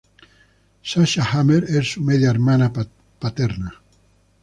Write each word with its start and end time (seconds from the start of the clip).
Sasha 0.81 1.21
Hammer 1.23 1.63
es 1.65 1.91
su 1.93 2.01
media 2.01 2.31
hermana 2.31 2.73
paterna. 3.19 3.79